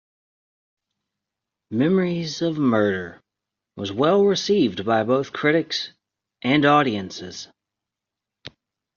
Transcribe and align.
"Memories 1.69 2.41
of 2.41 2.57
Murder" 2.57 3.21
was 3.77 3.91
well 3.91 4.25
received 4.25 4.83
by 4.83 5.03
both 5.03 5.31
critics 5.31 5.91
and 6.41 6.65
audiences. 6.65 7.49